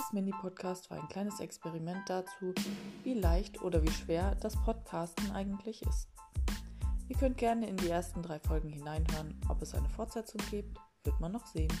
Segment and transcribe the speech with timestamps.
[0.00, 2.54] Dieses Mini-Podcast war ein kleines Experiment dazu,
[3.04, 6.08] wie leicht oder wie schwer das Podcasten eigentlich ist.
[7.08, 9.38] Ihr könnt gerne in die ersten drei Folgen hineinhören.
[9.50, 11.72] Ob es eine Fortsetzung gibt, wird man noch sehen.